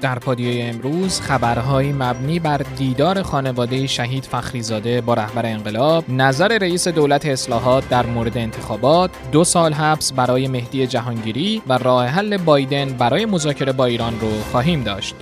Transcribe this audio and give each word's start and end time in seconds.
در 0.00 0.18
پادیوی 0.18 0.62
امروز 0.62 1.20
خبرهایی 1.20 1.92
مبنی 1.92 2.38
بر 2.38 2.60
دیدار 2.76 3.22
خانواده 3.22 3.86
شهید 3.86 4.24
فخریزاده 4.24 5.00
با 5.00 5.14
رهبر 5.14 5.46
انقلاب، 5.46 6.04
نظر 6.10 6.58
رئیس 6.58 6.88
دولت 6.88 7.26
اصلاحات 7.26 7.88
در 7.88 8.06
مورد 8.06 8.38
انتخابات، 8.38 9.10
دو 9.32 9.44
سال 9.44 9.72
حبس 9.72 10.12
برای 10.12 10.48
مهدی 10.48 10.86
جهانگیری 10.86 11.62
و 11.68 11.78
راه 11.78 12.06
حل 12.06 12.36
بایدن 12.36 12.88
برای 12.88 13.26
مذاکره 13.26 13.72
با 13.72 13.84
ایران 13.84 14.20
رو 14.20 14.30
خواهیم 14.50 14.82
داشت. 14.82 15.14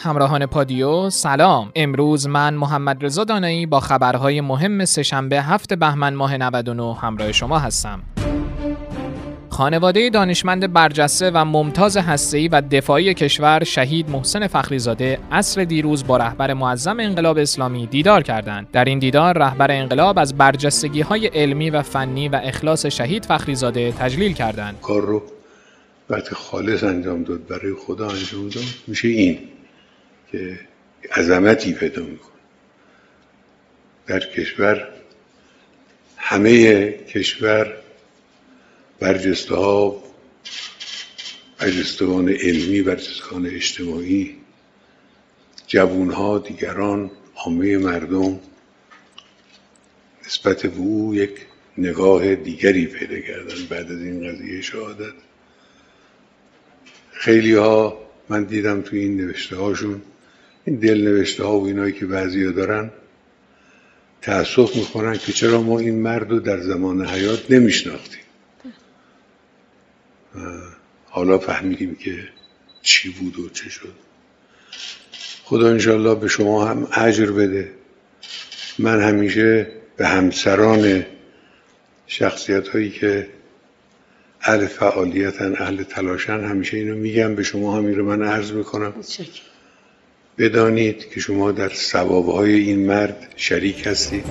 همراهان 0.00 0.46
پادیو 0.46 1.10
سلام 1.10 1.72
امروز 1.74 2.26
من 2.26 2.54
محمد 2.54 3.04
رضا 3.04 3.24
دانایی 3.24 3.66
با 3.66 3.80
خبرهای 3.80 4.40
مهم 4.40 4.84
سهشنبه 4.84 5.42
هفت 5.42 5.74
بهمن 5.74 6.14
ماه 6.14 6.36
99 6.36 6.94
همراه 6.94 7.32
شما 7.32 7.58
هستم 7.58 8.00
خانواده 9.58 10.10
دانشمند 10.10 10.72
برجسته 10.72 11.30
و 11.30 11.44
ممتاز 11.44 11.96
هسته‌ای 11.96 12.48
و 12.48 12.60
دفاعی 12.60 13.14
کشور 13.14 13.64
شهید 13.64 14.10
محسن 14.10 14.46
فخریزاده 14.46 15.18
عصر 15.32 15.64
دیروز 15.64 16.06
با 16.06 16.16
رهبر 16.16 16.54
معظم 16.54 17.00
انقلاب 17.00 17.38
اسلامی 17.38 17.86
دیدار 17.86 18.22
کردند. 18.22 18.70
در 18.72 18.84
این 18.84 18.98
دیدار 18.98 19.38
رهبر 19.38 19.70
انقلاب 19.70 20.18
از 20.18 20.36
برجستگی 20.36 21.00
های 21.00 21.26
علمی 21.26 21.70
و 21.70 21.82
فنی 21.82 22.28
و 22.28 22.40
اخلاص 22.44 22.86
شهید 22.86 23.24
فخریزاده 23.24 23.92
تجلیل 23.92 24.32
کردند. 24.32 24.80
کار 24.82 25.02
رو 25.02 25.22
وقتی 26.10 26.34
خالص 26.34 26.84
انجام 26.84 27.22
داد 27.22 27.46
برای 27.46 27.74
خدا 27.74 28.08
انجام 28.08 28.48
داد 28.48 28.64
میشه 28.86 29.08
این 29.08 29.38
که 30.32 30.58
عظمتی 31.16 31.72
پیدا 31.72 32.02
می‌کنه 32.02 32.40
در 34.06 34.20
کشور 34.20 34.88
همه 36.16 36.88
کشور 36.92 37.72
برجسته 39.00 39.54
ها 39.54 40.02
برجستگان 41.58 42.28
علمی 42.28 42.82
برجستگان 42.82 43.46
اجتماعی 43.46 44.36
جوون 45.66 46.10
ها 46.10 46.38
دیگران 46.38 47.10
عامه 47.36 47.78
مردم 47.78 48.40
نسبت 50.26 50.66
به 50.66 50.78
او 50.78 51.14
یک 51.14 51.30
نگاه 51.78 52.34
دیگری 52.34 52.86
پیدا 52.86 53.20
کردن 53.20 53.64
بعد 53.70 53.92
از 53.92 54.02
این 54.02 54.28
قضیه 54.28 54.60
شهادت. 54.60 55.12
خیلی 57.12 57.54
ها 57.54 57.98
من 58.28 58.44
دیدم 58.44 58.82
تو 58.82 58.96
این 58.96 59.16
نوشته 59.16 59.56
هاشون 59.56 60.02
این 60.64 60.76
دل 60.76 61.08
نوشته 61.08 61.44
ها 61.44 61.60
و 61.60 61.66
اینایی 61.66 61.92
که 61.92 62.06
بعضی 62.06 62.52
دارن 62.52 62.90
تأسف 64.22 64.76
می‌کنن 64.76 65.18
که 65.18 65.32
چرا 65.32 65.62
ما 65.62 65.78
این 65.78 66.02
مرد 66.02 66.30
رو 66.30 66.40
در 66.40 66.60
زمان 66.60 67.06
حیات 67.06 67.50
نمیشناختیم. 67.50 68.20
حالا 71.04 71.38
فهمیدیم 71.38 71.94
که 71.94 72.28
چی 72.82 73.10
بود 73.10 73.38
و 73.38 73.48
چه 73.48 73.70
شد. 73.70 73.94
خدا 75.44 75.68
انشالله 75.68 76.14
به 76.14 76.28
شما 76.28 76.64
هم 76.64 76.88
اجر 76.92 77.30
بده. 77.30 77.72
من 78.78 79.02
همیشه 79.02 79.66
به 79.96 80.08
همسران 80.08 81.06
شخصیت 82.06 82.68
هایی 82.68 82.90
که 82.90 83.28
اهل 84.42 84.66
فعالیتن 84.66 85.54
اهل 85.58 85.82
تلاشن 85.82 86.44
همیشه 86.44 86.76
اینو 86.76 86.94
میگم 86.94 87.34
به 87.34 87.42
شما 87.42 87.76
هم 87.76 87.86
رو 87.86 88.04
من 88.04 88.22
عرض 88.22 88.52
می‌کنم. 88.52 88.94
بدانید 90.38 91.10
که 91.10 91.20
شما 91.20 91.52
در 91.52 91.68
ثوابهای 91.68 92.54
این 92.54 92.86
مرد 92.86 93.32
شریک 93.36 93.86
هستید. 93.86 94.24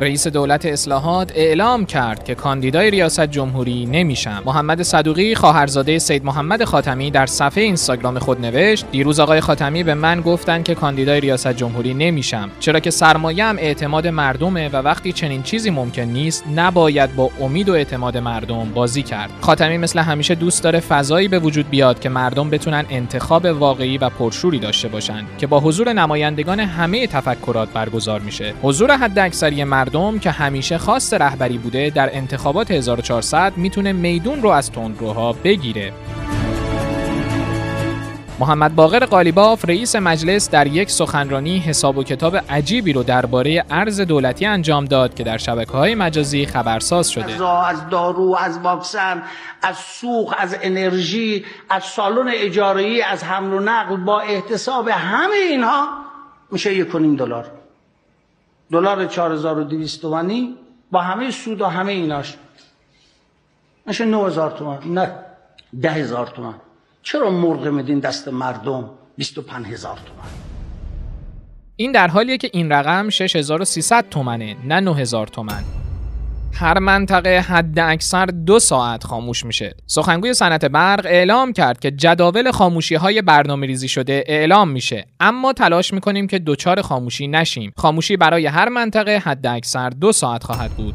رئیس 0.00 0.26
دولت 0.26 0.66
اصلاحات 0.66 1.32
اعلام 1.34 1.86
کرد 1.86 2.24
که 2.24 2.34
کاندیدای 2.34 2.90
ریاست 2.90 3.20
جمهوری 3.20 3.86
نمیشم. 3.86 4.42
محمد 4.46 4.82
صدوقی 4.82 5.34
خواهرزاده 5.34 5.98
سید 5.98 6.24
محمد 6.24 6.64
خاتمی 6.64 7.10
در 7.10 7.26
صفحه 7.26 7.64
اینستاگرام 7.64 8.18
خود 8.18 8.40
نوشت: 8.40 8.86
دیروز 8.90 9.20
آقای 9.20 9.40
خاتمی 9.40 9.82
به 9.82 9.94
من 9.94 10.20
گفتند 10.20 10.64
که 10.64 10.74
کاندیدای 10.74 11.20
ریاست 11.20 11.52
جمهوری 11.52 11.94
نمیشم 11.94 12.50
چرا 12.60 12.80
که 12.80 12.90
سرمایه 12.90 13.44
اعتماد 13.44 14.06
مردمه 14.06 14.68
و 14.68 14.76
وقتی 14.76 15.12
چنین 15.12 15.42
چیزی 15.42 15.70
ممکن 15.70 16.02
نیست 16.02 16.44
نباید 16.56 17.16
با 17.16 17.30
امید 17.40 17.68
و 17.68 17.72
اعتماد 17.72 18.16
مردم 18.16 18.70
بازی 18.74 19.02
کرد. 19.02 19.30
خاتمی 19.40 19.78
مثل 19.78 19.98
همیشه 19.98 20.34
دوست 20.34 20.62
داره 20.62 20.80
فضایی 20.80 21.28
به 21.28 21.38
وجود 21.38 21.70
بیاد 21.70 22.00
که 22.00 22.08
مردم 22.08 22.50
بتونن 22.50 22.84
انتخاب 22.90 23.44
واقعی 23.44 23.98
و 23.98 24.08
پرشوری 24.08 24.58
داشته 24.58 24.88
باشند 24.88 25.26
که 25.38 25.46
با 25.46 25.60
حضور 25.60 25.92
نمایندگان 25.92 26.60
همه 26.60 27.06
تفکرات 27.06 27.68
برگزار 27.68 28.20
میشه. 28.20 28.54
حضور 28.62 28.96
حداکثری 28.96 29.64
مردم 29.64 29.87
مردم 29.88 30.18
که 30.18 30.30
همیشه 30.30 30.78
خواست 30.78 31.14
رهبری 31.14 31.58
بوده 31.58 31.90
در 31.90 32.16
انتخابات 32.16 32.70
1400 32.70 33.56
می‌تونه 33.56 33.92
میدون 33.92 34.42
رو 34.42 34.48
از 34.48 34.72
تندروها 34.72 35.32
بگیره. 35.32 35.92
محمد 38.40 38.74
باقر 38.74 39.04
قالیباف 39.04 39.64
رئیس 39.64 39.96
مجلس 39.96 40.50
در 40.50 40.66
یک 40.66 40.90
سخنرانی 40.90 41.58
حساب 41.58 41.98
و 41.98 42.02
کتاب 42.02 42.36
عجیبی 42.36 42.92
رو 42.92 43.02
درباره 43.02 43.64
ارز 43.70 44.00
دولتی 44.00 44.46
انجام 44.46 44.84
داد 44.84 45.14
که 45.14 45.24
در 45.24 45.38
شبکه 45.38 45.72
های 45.72 45.94
مجازی 45.94 46.46
خبرساز 46.46 47.10
شده. 47.10 47.44
از 47.46 47.88
دارو 47.90 48.36
از 48.40 48.58
واکسن 48.58 49.22
از 49.62 49.76
سوخ 49.76 50.34
از 50.38 50.56
انرژی 50.62 51.44
از 51.70 51.84
سالن 51.84 52.28
اجاره 52.34 53.00
از 53.06 53.24
حمل 53.24 53.52
و 53.52 53.60
نقل 53.60 53.96
با 53.96 54.20
احتساب 54.20 54.88
همه 54.88 55.36
اینها 55.50 55.88
میشه 56.50 56.74
یک 56.74 56.92
دلار. 56.92 57.57
دلار 58.70 59.06
4200 59.06 60.02
تومانی 60.02 60.56
با 60.90 61.00
همه 61.00 61.30
سود 61.30 61.60
و 61.60 61.66
همه 61.66 61.92
ایناش. 61.92 62.36
میشه 63.86 64.04
9000 64.04 64.50
تومان 64.50 64.92
نه 64.94 65.10
10000 65.80 66.26
تومان. 66.26 66.54
چرا 67.02 67.30
مرغ 67.30 67.66
میدین 67.66 67.98
دست 67.98 68.28
مردم؟ 68.28 68.90
25000 69.18 69.96
تومان. 69.96 70.26
این 71.76 71.92
در 71.92 72.08
حالیه 72.08 72.36
که 72.36 72.50
این 72.52 72.72
رقم 72.72 73.08
6300 73.08 74.08
تومنه 74.08 74.56
نه 74.64 74.80
9000 74.80 75.26
تومن 75.26 75.64
هر 76.54 76.78
منطقه 76.78 77.40
حد 77.40 77.78
اکثر 77.78 78.26
دو 78.26 78.58
ساعت 78.58 79.04
خاموش 79.04 79.44
میشه. 79.44 79.74
سخنگوی 79.86 80.34
صنعت 80.34 80.64
برق 80.64 81.06
اعلام 81.06 81.52
کرد 81.52 81.78
که 81.78 81.90
جداول 81.90 82.50
خاموشی 82.50 82.94
های 82.94 83.22
برنامه 83.22 83.66
ریزی 83.66 83.88
شده 83.88 84.24
اعلام 84.26 84.68
میشه 84.70 85.06
اما 85.20 85.52
تلاش 85.52 85.92
می‌کنیم 85.92 86.26
که 86.26 86.38
دچار 86.38 86.82
خاموشی 86.82 87.28
نشیم. 87.28 87.72
خاموشی 87.76 88.16
برای 88.16 88.46
هر 88.46 88.68
منطقه 88.68 89.18
حد 89.24 89.46
اکثر 89.46 89.90
دو 89.90 90.12
ساعت 90.12 90.44
خواهد 90.44 90.70
بود. 90.70 90.94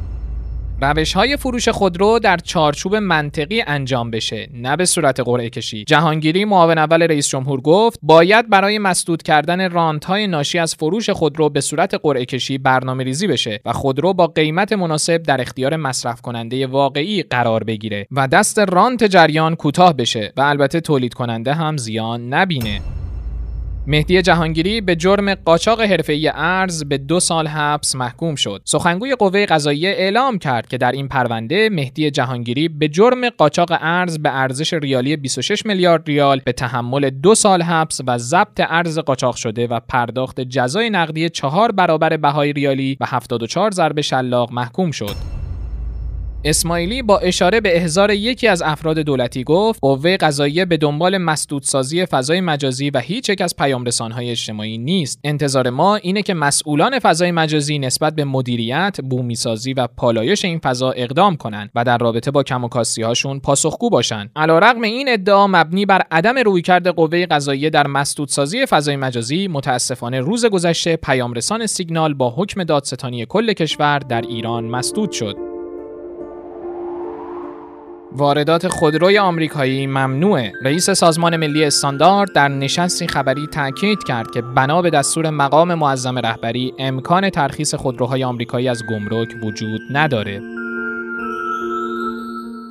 روش 0.81 1.13
های 1.13 1.37
فروش 1.37 1.69
خودرو 1.69 2.19
در 2.19 2.37
چارچوب 2.37 2.95
منطقی 2.95 3.63
انجام 3.67 4.11
بشه 4.11 4.49
نه 4.53 4.75
به 4.75 4.85
صورت 4.85 5.19
قرعه 5.19 5.49
کشی. 5.49 5.83
جهانگیری 5.83 6.45
معاون 6.45 6.77
اول 6.77 7.01
رئیس 7.01 7.29
جمهور 7.29 7.61
گفت 7.61 7.99
باید 8.01 8.49
برای 8.49 8.79
مسدود 8.79 9.23
کردن 9.23 9.71
رانت 9.71 10.05
های 10.05 10.27
ناشی 10.27 10.59
از 10.59 10.75
فروش 10.75 11.09
خودرو 11.09 11.49
به 11.49 11.61
صورت 11.61 11.93
قرعه 11.93 12.25
کشی 12.25 12.57
برنامه 12.57 13.03
ریزی 13.03 13.27
بشه 13.27 13.59
و 13.65 13.73
خودرو 13.73 14.13
با 14.13 14.27
قیمت 14.27 14.73
مناسب 14.73 15.23
در 15.23 15.41
اختیار 15.41 15.75
مصرف 15.75 16.21
کننده 16.21 16.67
واقعی 16.67 17.23
قرار 17.23 17.63
بگیره 17.63 18.07
و 18.11 18.27
دست 18.27 18.59
رانت 18.59 19.03
جریان 19.03 19.55
کوتاه 19.55 19.93
بشه 19.93 20.33
و 20.37 20.41
البته 20.41 20.81
تولید 20.81 21.13
کننده 21.13 21.53
هم 21.53 21.77
زیان 21.77 22.33
نبینه. 22.33 22.81
مهدی 23.87 24.21
جهانگیری 24.21 24.81
به 24.81 24.95
جرم 24.95 25.35
قاچاق 25.35 25.81
حرفه‌ای 25.81 26.31
ارز 26.35 26.83
به 26.83 26.97
دو 26.97 27.19
سال 27.19 27.47
حبس 27.47 27.95
محکوم 27.95 28.35
شد. 28.35 28.61
سخنگوی 28.65 29.15
قوه 29.15 29.45
قضاییه 29.45 29.89
اعلام 29.89 30.37
کرد 30.37 30.67
که 30.67 30.77
در 30.77 30.91
این 30.91 31.07
پرونده 31.07 31.69
مهدی 31.69 32.11
جهانگیری 32.11 32.69
به 32.69 32.87
جرم 32.87 33.29
قاچاق 33.29 33.77
ارز 33.81 34.19
به 34.19 34.29
ارزش 34.29 34.73
ریالی 34.73 35.17
26 35.17 35.65
میلیارد 35.65 36.07
ریال 36.07 36.41
به 36.45 36.51
تحمل 36.51 37.09
دو 37.09 37.35
سال 37.35 37.61
حبس 37.61 38.01
و 38.07 38.17
ضبط 38.17 38.59
ارز 38.59 38.99
قاچاق 38.99 39.35
شده 39.35 39.67
و 39.67 39.79
پرداخت 39.89 40.41
جزای 40.41 40.89
نقدی 40.89 41.29
چهار 41.29 41.71
برابر 41.71 42.17
بهای 42.17 42.53
ریالی 42.53 42.97
و 43.01 43.05
74 43.05 43.71
ضرب 43.71 44.01
شلاق 44.01 44.51
محکوم 44.51 44.91
شد. 44.91 45.32
اسماعیلی 46.45 47.01
با 47.01 47.17
اشاره 47.17 47.61
به 47.61 47.77
احضار 47.77 48.11
یکی 48.11 48.47
از 48.47 48.61
افراد 48.61 48.99
دولتی 48.99 49.43
گفت 49.43 49.79
قوه 49.81 50.17
قضاییه 50.17 50.65
به 50.65 50.77
دنبال 50.77 51.17
مسدودسازی 51.17 52.05
فضای 52.05 52.41
مجازی 52.41 52.89
و 52.89 52.99
هیچ 52.99 53.29
یک 53.29 53.41
از 53.41 53.55
پیامرسانهای 53.55 54.31
اجتماعی 54.31 54.77
نیست. 54.77 55.19
انتظار 55.23 55.69
ما 55.69 55.95
اینه 55.95 56.21
که 56.21 56.33
مسئولان 56.33 56.99
فضای 56.99 57.31
مجازی 57.31 57.79
نسبت 57.79 58.15
به 58.15 58.23
مدیریت 58.23 58.97
بومیسازی 59.09 59.73
و 59.73 59.87
پالایش 59.87 60.45
این 60.45 60.59
فضا 60.59 60.91
اقدام 60.91 61.35
کنند 61.35 61.69
و 61.75 61.83
در 61.83 61.97
رابطه 61.97 62.31
با 62.31 62.43
کم 62.43 62.69
هاشون 63.03 63.39
پاسخگو 63.39 63.89
باشند. 63.89 64.31
علیرغم 64.35 64.81
این 64.81 65.09
ادعا 65.09 65.47
مبنی 65.47 65.85
بر 65.85 66.01
عدم 66.11 66.37
رویکرد 66.37 66.87
قوه 66.87 67.25
قضاییه 67.25 67.69
در 67.69 67.87
مسدودسازی 67.87 68.65
فضای 68.65 68.95
مجازی 68.95 69.47
متاسفانه 69.47 70.19
روز 70.19 70.45
گذشته 70.45 70.95
پیامرسان 70.95 71.65
سیگنال 71.65 72.13
با 72.13 72.33
حکم 72.37 72.63
دادستانی 72.63 73.25
کل 73.25 73.53
کشور 73.53 73.99
در 73.99 74.21
ایران 74.21 74.63
مسدود 74.63 75.11
شد. 75.11 75.52
واردات 78.15 78.67
خودروی 78.67 79.17
آمریکایی 79.17 79.87
ممنوعه. 79.87 80.53
رئیس 80.61 80.89
سازمان 80.89 81.37
ملی 81.37 81.65
استاندارد 81.65 82.33
در 82.33 82.47
نشستی 82.47 83.07
خبری 83.07 83.47
تاکید 83.47 84.03
کرد 84.03 84.31
که 84.31 84.41
بنا 84.41 84.81
به 84.81 84.89
دستور 84.89 85.29
مقام 85.29 85.73
معظم 85.73 86.19
رهبری 86.19 86.73
امکان 86.79 87.29
ترخیص 87.29 87.75
خودروهای 87.75 88.23
آمریکایی 88.23 88.67
از 88.67 88.83
گمرک 88.89 89.29
وجود 89.43 89.81
نداره. 89.89 90.52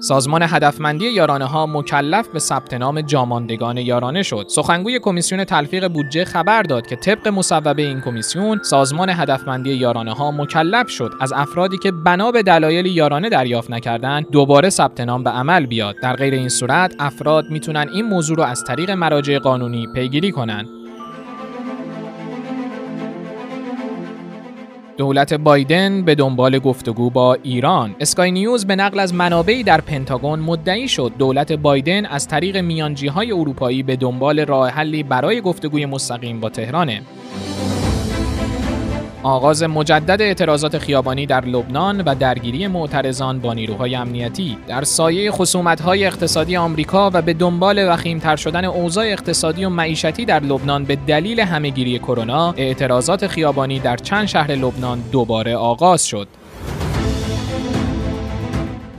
سازمان 0.02 0.42
هدفمندی 0.42 1.10
یارانه 1.10 1.44
ها 1.44 1.66
مکلف 1.66 2.28
به 2.28 2.38
ثبت 2.38 2.74
نام 2.74 3.00
جاماندگان 3.00 3.76
یارانه 3.76 4.22
شد. 4.22 4.46
سخنگوی 4.48 4.98
کمیسیون 4.98 5.44
تلفیق 5.44 5.88
بودجه 5.88 6.24
خبر 6.24 6.62
داد 6.62 6.86
که 6.86 6.96
طبق 6.96 7.28
مصوبه 7.28 7.82
این 7.82 8.00
کمیسیون 8.00 8.60
سازمان 8.62 9.08
هدفمندی 9.10 9.72
یارانه 9.72 10.12
ها 10.12 10.30
مکلف 10.30 10.90
شد 10.90 11.12
از 11.20 11.32
افرادی 11.32 11.78
که 11.78 11.92
بنا 11.92 12.30
به 12.30 12.42
دلایل 12.42 12.86
یارانه 12.86 13.28
دریافت 13.28 13.70
نکردن 13.70 14.20
دوباره 14.32 14.70
ثبت 14.70 15.00
نام 15.00 15.24
به 15.24 15.30
عمل 15.30 15.66
بیاد. 15.66 15.96
در 16.02 16.16
غیر 16.16 16.34
این 16.34 16.48
صورت 16.48 16.94
افراد 16.98 17.50
می‌تونن 17.50 17.86
این 17.94 18.06
موضوع 18.06 18.36
رو 18.36 18.42
از 18.42 18.64
طریق 18.64 18.90
مراجع 18.90 19.38
قانونی 19.38 19.86
پیگیری 19.94 20.32
کنند. 20.32 20.81
دولت 24.96 25.34
بایدن 25.34 26.02
به 26.02 26.14
دنبال 26.14 26.58
گفتگو 26.58 27.10
با 27.10 27.34
ایران. 27.42 27.94
اسکای 28.00 28.30
نیوز 28.30 28.66
به 28.66 28.76
نقل 28.76 29.00
از 29.00 29.14
منابعی 29.14 29.62
در 29.62 29.80
پنتاگون 29.80 30.38
مدعی 30.38 30.88
شد. 30.88 31.12
دولت 31.18 31.52
بایدن 31.52 32.06
از 32.06 32.28
طریق 32.28 32.56
میانجی 32.56 33.06
های 33.06 33.32
اروپایی 33.32 33.82
به 33.82 33.96
دنبال 33.96 34.40
راه 34.40 34.68
حلی 34.68 35.02
برای 35.02 35.40
گفتگوی 35.40 35.86
مستقیم 35.86 36.40
با 36.40 36.48
تهرانه. 36.48 37.02
آغاز 39.22 39.62
مجدد 39.62 40.22
اعتراضات 40.22 40.78
خیابانی 40.78 41.26
در 41.26 41.44
لبنان 41.44 42.00
و 42.00 42.14
درگیری 42.14 42.66
معترضان 42.66 43.38
با 43.38 43.54
نیروهای 43.54 43.94
امنیتی. 43.94 44.58
در 44.68 44.84
سایه 44.84 45.30
خصومت‌های 45.30 46.06
اقتصادی 46.06 46.56
آمریکا 46.56 47.10
و 47.14 47.22
به 47.22 47.32
دنبال 47.32 47.88
وخیمتر 47.88 48.36
شدن 48.36 48.64
اوضاع 48.64 49.04
اقتصادی 49.04 49.64
و 49.64 49.68
معیشتی 49.68 50.24
در 50.24 50.40
لبنان 50.40 50.84
به 50.84 50.96
دلیل 50.96 51.40
همهگیری 51.40 51.98
کرونا 51.98 52.54
اعتراضات 52.56 53.26
خیابانی 53.26 53.80
در 53.80 53.96
چند 53.96 54.26
شهر 54.26 54.50
لبنان 54.50 55.02
دوباره 55.12 55.56
آغاز 55.56 56.06
شد. 56.06 56.28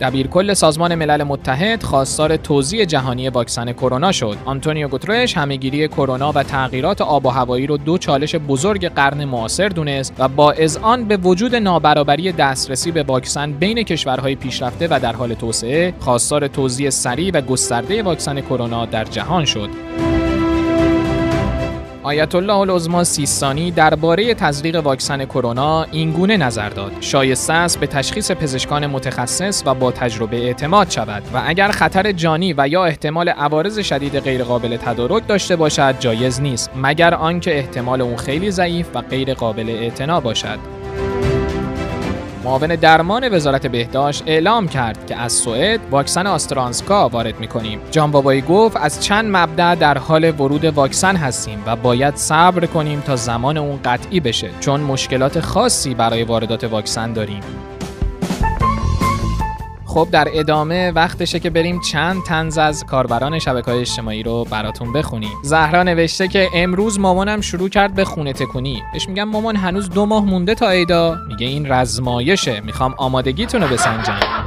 دبیرکل 0.03 0.53
سازمان 0.53 0.95
ملل 0.95 1.23
متحد 1.23 1.83
خواستار 1.83 2.37
توزیع 2.37 2.85
جهانی 2.85 3.29
واکسن 3.29 3.73
کرونا 3.73 4.11
شد. 4.11 4.37
آنتونیو 4.45 4.87
گوترش 4.87 5.37
همهگیری 5.37 5.87
کرونا 5.87 6.31
و 6.31 6.43
تغییرات 6.43 7.01
آب 7.01 7.25
و 7.25 7.29
هوایی 7.29 7.67
رو 7.67 7.77
دو 7.77 7.97
چالش 7.97 8.35
بزرگ 8.35 8.87
قرن 8.87 9.25
معاصر 9.25 9.67
دونست 9.67 10.13
و 10.19 10.27
با 10.27 10.55
آن 10.81 11.05
به 11.05 11.17
وجود 11.17 11.55
نابرابری 11.55 12.31
دسترسی 12.31 12.91
به 12.91 13.03
واکسن 13.03 13.51
بین 13.51 13.83
کشورهای 13.83 14.35
پیشرفته 14.35 14.87
و 14.91 14.99
در 14.99 15.15
حال 15.15 15.33
توسعه 15.33 15.93
خواستار 15.99 16.47
توزیع 16.47 16.89
سریع 16.89 17.31
و 17.33 17.41
گسترده 17.41 18.03
واکسن 18.03 18.41
کرونا 18.41 18.85
در 18.85 19.03
جهان 19.03 19.45
شد. 19.45 19.69
آیت 22.03 22.35
الله 22.35 22.53
العظما 22.53 23.03
سیستانی 23.03 23.71
درباره 23.71 24.33
تزریق 24.33 24.75
واکسن 24.75 25.25
کرونا 25.25 25.83
اینگونه 25.83 26.37
نظر 26.37 26.69
داد. 26.69 26.91
شایسته 26.99 27.53
است 27.53 27.79
به 27.79 27.87
تشخیص 27.87 28.31
پزشکان 28.31 28.87
متخصص 28.87 29.63
و 29.65 29.73
با 29.73 29.91
تجربه 29.91 30.37
اعتماد 30.37 30.89
شود 30.89 31.23
و 31.33 31.41
اگر 31.45 31.71
خطر 31.71 32.11
جانی 32.11 32.53
و 32.57 32.67
یا 32.67 32.85
احتمال 32.85 33.29
عوارض 33.29 33.79
شدید 33.79 34.19
غیرقابل 34.19 34.77
تدارک 34.77 35.27
داشته 35.27 35.55
باشد 35.55 35.95
جایز 35.99 36.41
نیست 36.41 36.69
مگر 36.75 37.13
آنکه 37.13 37.57
احتمال 37.57 38.01
اون 38.01 38.17
خیلی 38.17 38.51
ضعیف 38.51 38.87
و 38.93 39.01
غیر 39.01 39.33
قابل 39.33 39.69
اعتنا 39.69 40.19
باشد. 40.19 40.82
معاون 42.43 42.75
درمان 42.75 43.35
وزارت 43.35 43.67
بهداشت 43.67 44.23
اعلام 44.25 44.67
کرد 44.67 45.07
که 45.07 45.15
از 45.15 45.33
سوئد 45.33 45.79
واکسن 45.91 46.27
آسترانسکا 46.27 47.09
وارد 47.09 47.39
می‌کنیم. 47.39 47.79
جان 47.91 48.11
بابایی 48.11 48.41
گفت 48.41 48.77
از 48.77 49.03
چند 49.03 49.37
مبدع 49.37 49.75
در 49.75 49.97
حال 49.97 50.31
ورود 50.39 50.65
واکسن 50.65 51.15
هستیم 51.15 51.63
و 51.65 51.75
باید 51.75 52.15
صبر 52.15 52.65
کنیم 52.65 53.01
تا 53.01 53.15
زمان 53.15 53.57
اون 53.57 53.79
قطعی 53.85 54.19
بشه 54.19 54.49
چون 54.59 54.81
مشکلات 54.81 55.39
خاصی 55.39 55.93
برای 55.93 56.23
واردات 56.23 56.63
واکسن 56.63 57.13
داریم. 57.13 57.41
خب 59.93 60.07
در 60.11 60.27
ادامه 60.33 60.91
وقتشه 60.91 61.39
که 61.39 61.49
بریم 61.49 61.81
چند 61.81 62.23
تنز 62.23 62.57
از 62.57 62.85
کاربران 62.85 63.39
شبکه 63.39 63.71
های 63.71 63.79
اجتماعی 63.79 64.23
رو 64.23 64.45
براتون 64.51 64.93
بخونیم. 64.93 65.37
زهرا 65.43 65.83
نوشته 65.83 66.27
که 66.27 66.49
امروز 66.53 66.99
مامانم 66.99 67.41
شروع 67.41 67.69
کرد 67.69 67.95
به 67.95 68.05
خونه 68.05 68.33
تکونی. 68.33 68.83
بهش 68.93 69.07
میگم 69.07 69.23
مامان 69.23 69.55
هنوز 69.55 69.89
دو 69.89 70.05
ماه 70.05 70.25
مونده 70.25 70.55
تا 70.55 70.69
ایدا. 70.69 71.17
میگه 71.27 71.47
این 71.47 71.71
رزمایشه. 71.71 72.61
می‌خوام 72.61 72.95
آمادگیتون 72.97 73.61
رو 73.61 73.67
بسنجم. 73.67 74.42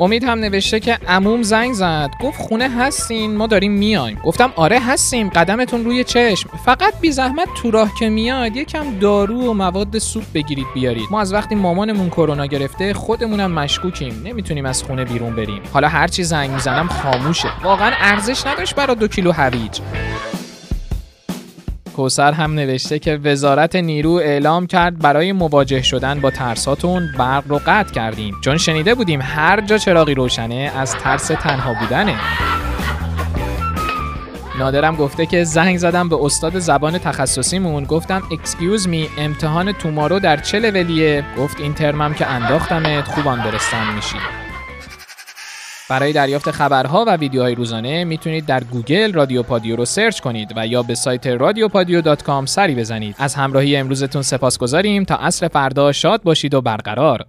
امید 0.00 0.24
هم 0.24 0.38
نوشته 0.38 0.80
که 0.80 0.98
عموم 1.08 1.42
زنگ 1.42 1.72
زد. 1.72 2.10
گفت 2.22 2.40
خونه 2.40 2.68
هستین؟ 2.68 3.36
ما 3.36 3.46
داریم 3.46 3.72
میایم. 3.72 4.20
گفتم 4.24 4.52
آره 4.56 4.80
هستیم. 4.80 5.28
قدمتون 5.28 5.84
روی 5.84 6.04
چشم. 6.04 6.50
فقط 6.64 7.00
بی 7.00 7.12
زحمت 7.12 7.48
تو 7.62 7.70
راه 7.70 7.90
که 7.98 8.08
میاد 8.08 8.56
یکم 8.56 8.98
دارو 8.98 9.50
و 9.50 9.52
مواد 9.52 9.98
سوپ 9.98 10.24
بگیرید 10.34 10.66
بیارید. 10.74 11.08
ما 11.10 11.20
از 11.20 11.32
وقتی 11.32 11.54
مامانمون 11.54 12.10
کرونا 12.10 12.46
گرفته 12.46 12.94
خودمونم 12.94 13.52
مشکوکیم. 13.52 14.22
نمی‌تونیم 14.24 14.66
از 14.66 14.82
خونه 14.82 15.04
بیرون 15.04 15.36
بریم. 15.36 15.62
حالا 15.72 15.88
هرچی 15.88 16.24
زنگ 16.24 16.50
می‌زنم 16.50 16.88
خاموشه. 16.88 17.48
واقعا 17.62 17.92
ارزش 18.00 18.46
نداشت 18.46 18.74
برا 18.74 18.94
دو 18.94 19.08
کیلو 19.08 19.32
هویج. 19.32 19.78
کوسر 21.96 22.32
هم 22.32 22.54
نوشته 22.54 22.98
که 22.98 23.20
وزارت 23.24 23.76
نیرو 23.76 24.10
اعلام 24.10 24.66
کرد 24.66 24.98
برای 24.98 25.32
مواجه 25.32 25.82
شدن 25.82 26.20
با 26.20 26.30
ترساتون 26.30 27.08
برق 27.18 27.44
رو 27.48 27.60
قطع 27.66 27.92
کردیم. 27.92 28.34
چون 28.40 28.56
شنیده 28.56 28.94
بودیم 28.94 29.20
هر 29.22 29.60
جا 29.60 29.78
چراغی 29.78 30.14
روشنه 30.14 30.72
از 30.76 30.94
ترس 30.94 31.26
تنها 31.26 31.74
بودنه. 31.74 32.16
نادرم 34.58 34.96
گفته 34.96 35.26
که 35.26 35.44
زنگ 35.44 35.78
زدم 35.78 36.08
به 36.08 36.24
استاد 36.24 36.58
زبان 36.58 36.98
تخصصیمون 36.98 37.84
گفتم 37.84 38.22
excuse 38.32 38.88
me 38.88 39.08
امتحان 39.18 39.72
tomorrow 39.72 40.18
در 40.18 40.36
چه 40.36 40.58
لولیه؟ 40.58 41.24
گفت 41.38 41.60
این 41.60 41.74
ترمم 41.74 42.14
که 42.14 42.26
انداختمت 42.26 43.04
خوبان 43.04 43.38
برستان 43.38 43.94
میشی. 43.94 44.16
برای 45.90 46.12
دریافت 46.12 46.50
خبرها 46.50 47.04
و 47.08 47.16
ویدیوهای 47.16 47.54
روزانه 47.54 48.04
می‌تونید 48.04 48.46
در 48.46 48.64
گوگل 48.64 49.12
رادیو 49.12 49.42
پادیو 49.42 49.76
رو 49.76 49.84
سرچ 49.84 50.20
کنید 50.20 50.52
و 50.56 50.66
یا 50.66 50.82
به 50.82 50.94
سایت 50.94 51.26
رادیوپادیو.com 51.26 52.46
سری 52.46 52.74
بزنید. 52.74 53.16
از 53.18 53.34
همراهی 53.34 53.76
امروزتون 53.76 54.22
سپاس 54.22 54.58
گذاریم 54.58 55.04
تا 55.04 55.16
عصر 55.16 55.48
فردا 55.48 55.92
شاد 55.92 56.22
باشید 56.22 56.54
و 56.54 56.60
برقرار. 56.60 57.26